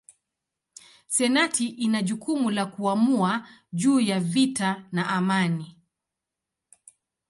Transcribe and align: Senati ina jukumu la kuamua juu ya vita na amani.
Senati 1.07 1.67
ina 1.67 2.01
jukumu 2.01 2.49
la 2.51 2.65
kuamua 2.65 3.47
juu 3.73 3.99
ya 3.99 4.19
vita 4.19 4.85
na 4.91 5.09
amani. 5.09 5.77